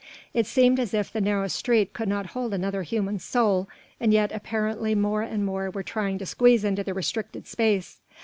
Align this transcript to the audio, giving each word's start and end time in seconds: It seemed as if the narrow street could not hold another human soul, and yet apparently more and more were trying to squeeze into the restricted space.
It 0.33 0.47
seemed 0.47 0.79
as 0.79 0.95
if 0.95 1.13
the 1.13 1.21
narrow 1.21 1.47
street 1.47 1.93
could 1.93 2.09
not 2.09 2.25
hold 2.33 2.55
another 2.55 2.81
human 2.81 3.19
soul, 3.19 3.69
and 3.99 4.11
yet 4.11 4.31
apparently 4.31 4.95
more 4.95 5.21
and 5.21 5.45
more 5.45 5.69
were 5.69 5.83
trying 5.83 6.17
to 6.17 6.25
squeeze 6.25 6.63
into 6.63 6.83
the 6.83 6.95
restricted 6.95 7.45
space. 7.45 7.99